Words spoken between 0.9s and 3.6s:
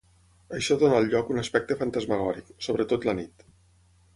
al lloc un aspecte fantasmagòric, sobretot la nit.